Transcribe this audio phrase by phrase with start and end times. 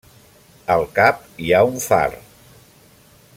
[0.75, 2.09] Al cap hi ha un far.